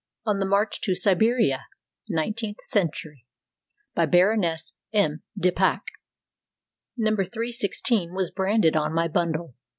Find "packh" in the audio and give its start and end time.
5.51-5.85